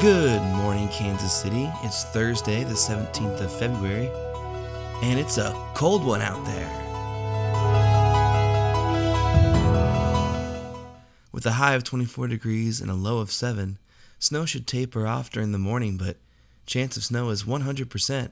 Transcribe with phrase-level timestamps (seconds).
[0.00, 1.68] Good morning, Kansas City.
[1.82, 4.08] It's Thursday, the 17th of February,
[5.02, 6.70] and it's a cold one out there.
[11.32, 13.76] With a high of 24 degrees and a low of 7,
[14.20, 16.16] snow should taper off during the morning, but
[16.64, 18.30] chance of snow is 100%.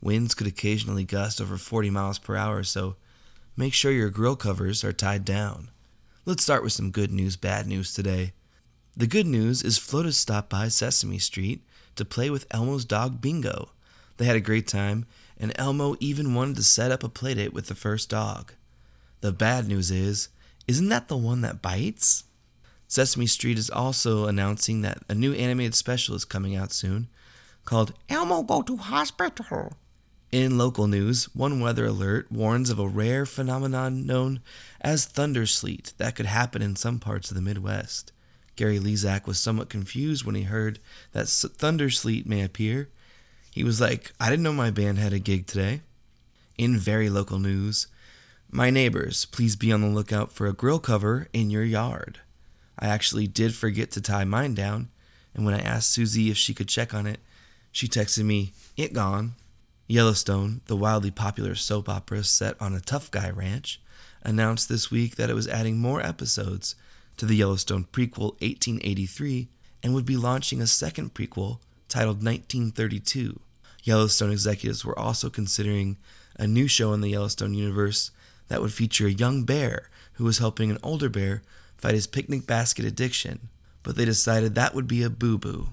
[0.00, 2.96] Winds could occasionally gust over 40 miles per hour, so
[3.58, 5.68] make sure your grill covers are tied down.
[6.24, 8.32] Let's start with some good news, bad news today.
[8.96, 11.64] The good news is Flo stopped by Sesame Street
[11.96, 13.70] to play with Elmo's dog Bingo.
[14.18, 17.66] They had a great time, and Elmo even wanted to set up a playdate with
[17.66, 18.52] the first dog.
[19.20, 20.28] The bad news is,
[20.68, 22.22] isn't that the one that bites?
[22.86, 27.08] Sesame Street is also announcing that a new animated special is coming out soon
[27.64, 29.72] called Elmo Go to Hospital.
[30.30, 34.40] In local news, one weather alert warns of a rare phenomenon known
[34.80, 38.12] as thundersleet that could happen in some parts of the Midwest.
[38.56, 40.78] Gary Lezak was somewhat confused when he heard
[41.12, 42.88] that Thunder Sleet may appear.
[43.50, 45.80] He was like, I didn't know my band had a gig today.
[46.56, 47.88] In very local news,
[48.50, 52.20] my neighbors, please be on the lookout for a grill cover in your yard.
[52.78, 54.88] I actually did forget to tie mine down,
[55.34, 57.20] and when I asked Susie if she could check on it,
[57.72, 59.34] she texted me, It gone.
[59.88, 63.80] Yellowstone, the wildly popular soap opera set on a tough guy ranch,
[64.22, 66.74] announced this week that it was adding more episodes
[67.16, 69.48] to the Yellowstone prequel 1883
[69.82, 73.38] and would be launching a second prequel titled 1932.
[73.82, 75.96] Yellowstone executives were also considering
[76.36, 78.10] a new show in the Yellowstone universe
[78.48, 81.42] that would feature a young bear who was helping an older bear
[81.76, 83.48] fight his picnic basket addiction,
[83.82, 85.68] but they decided that would be a boo boo.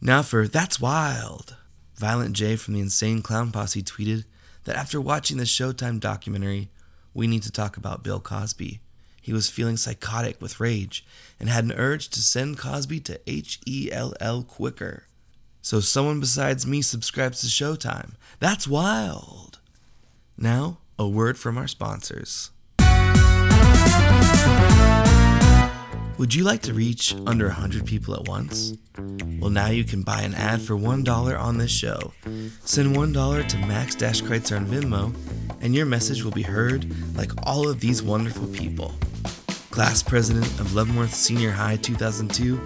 [0.00, 1.56] Now for That's Wild!
[1.96, 4.24] Violent J from the Insane Clown Posse tweeted
[4.64, 6.68] that after watching the Showtime documentary,
[7.14, 8.80] we need to talk about Bill Cosby.
[9.26, 11.04] He was feeling psychotic with rage
[11.40, 15.02] and had an urge to send Cosby to H E L L quicker.
[15.62, 18.12] So someone besides me subscribes to Showtime.
[18.38, 19.58] That's wild.
[20.38, 22.52] Now, a word from our sponsors.
[26.18, 28.74] Would you like to reach under 100 people at once?
[29.40, 32.12] Well, now you can buy an ad for $1 on this show.
[32.64, 35.12] Send $1 to Max Kreitzer on Venmo,
[35.60, 36.86] and your message will be heard
[37.16, 38.94] like all of these wonderful people.
[39.76, 42.58] Class president of Leavenworth Senior High 2002,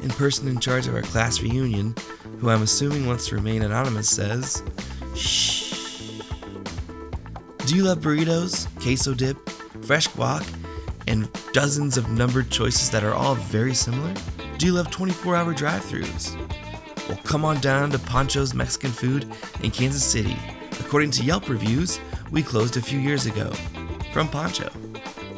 [0.00, 1.92] and person in charge of our class reunion,
[2.38, 4.62] who I'm assuming wants to remain anonymous, says,
[5.16, 6.20] Shh.
[7.66, 9.36] Do you love burritos, queso dip,
[9.84, 10.48] fresh guac,
[11.08, 14.14] and dozens of numbered choices that are all very similar?
[14.58, 16.36] Do you love 24 hour drive throughs?
[17.08, 19.26] Well, come on down to Pancho's Mexican Food
[19.64, 20.38] in Kansas City.
[20.78, 21.98] According to Yelp reviews,
[22.30, 23.50] we closed a few years ago.
[24.12, 24.70] From Pancho.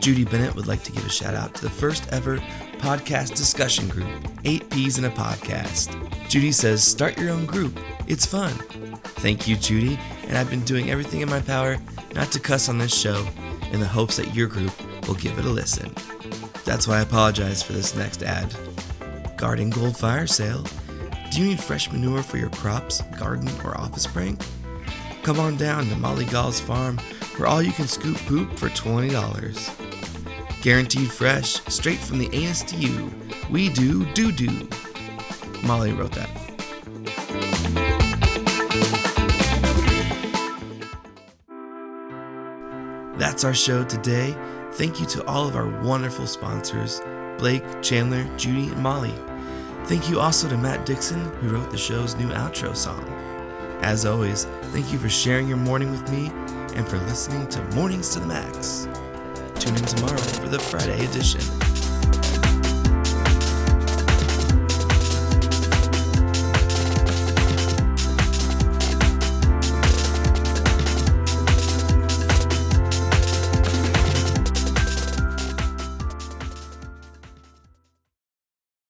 [0.05, 2.37] Judy Bennett would like to give a shout out to the first ever
[2.77, 4.07] podcast discussion group,
[4.45, 5.97] 8 Peas in a Podcast.
[6.29, 7.81] Judy says, Start your own group.
[8.07, 8.53] It's fun.
[9.23, 9.99] Thank you, Judy,
[10.29, 11.79] and I've been doing everything in my power
[12.15, 13.27] not to cuss on this show
[13.73, 14.75] in the hopes that your group
[15.09, 15.91] will give it a listen.
[16.67, 18.55] That's why I apologize for this next ad.
[19.39, 20.67] Garden Gold Fire Sale.
[21.31, 24.39] Do you need fresh manure for your crops, garden, or office prank?
[25.23, 26.99] Come on down to Molly Gall's farm
[27.39, 29.94] where all you can scoop poop for $20.
[30.65, 32.31] Guaranteed fresh, straight from the
[32.79, 33.11] ewe.
[33.51, 34.67] We do do do.
[35.63, 36.31] Molly wrote that.
[43.19, 44.35] That's our show today.
[44.73, 47.03] Thank you to all of our wonderful sponsors
[47.37, 49.15] Blake, Chandler, Judy, and Molly.
[49.85, 53.05] Thank you also to Matt Dixon, who wrote the show's new outro song.
[53.83, 56.29] As always, thank you for sharing your morning with me
[56.75, 58.89] and for listening to Mornings to the Max.
[59.65, 61.64] Tune in tomorrow for the Friday edition.